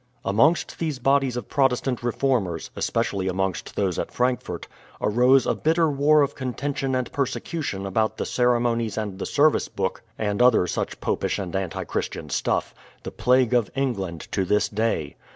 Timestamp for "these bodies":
0.79-1.37